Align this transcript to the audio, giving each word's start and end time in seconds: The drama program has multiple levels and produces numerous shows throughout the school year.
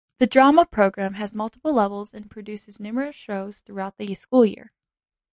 The 0.17 0.25
drama 0.25 0.65
program 0.65 1.13
has 1.13 1.35
multiple 1.35 1.73
levels 1.73 2.11
and 2.11 2.27
produces 2.27 2.79
numerous 2.79 3.15
shows 3.15 3.59
throughout 3.59 3.97
the 3.99 4.15
school 4.15 4.43
year. 4.47 4.73